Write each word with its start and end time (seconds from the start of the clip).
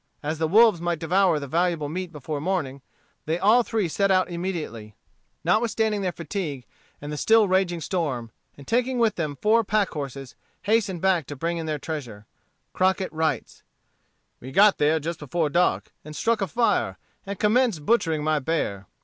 As 0.23 0.39
the 0.39 0.47
wolves 0.47 0.81
might 0.81 0.97
devour 0.97 1.37
the 1.39 1.45
valuable 1.45 1.87
meat 1.87 2.11
before 2.11 2.41
morning, 2.41 2.81
they 3.27 3.37
all 3.37 3.61
three 3.61 3.87
set 3.87 4.09
out 4.09 4.31
immediately, 4.31 4.95
notwithstanding 5.43 6.01
their 6.01 6.11
fatigue 6.11 6.65
and 6.99 7.11
the 7.11 7.17
still 7.17 7.47
raging 7.47 7.81
storm, 7.81 8.31
and 8.57 8.67
taking 8.67 8.97
with 8.97 9.13
them 9.13 9.35
four 9.39 9.63
pack 9.63 9.89
horses, 9.89 10.33
hastened 10.63 11.01
back 11.03 11.27
to 11.27 11.35
bring 11.35 11.57
in 11.57 11.67
their 11.67 11.77
treasure. 11.77 12.25
Crockett 12.73 13.13
writes: 13.13 13.61
"We 14.39 14.51
got 14.51 14.79
there 14.79 14.99
just 14.99 15.19
before 15.19 15.51
dark, 15.51 15.93
and 16.03 16.15
struck 16.15 16.41
a 16.41 16.47
fire, 16.47 16.97
and 17.27 17.37
commenced 17.37 17.85
butchering 17.85 18.23
my 18.23 18.39
bear. 18.39 18.87